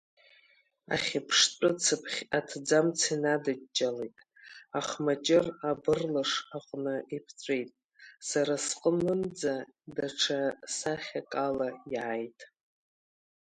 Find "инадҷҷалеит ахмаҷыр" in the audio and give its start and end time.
3.13-5.45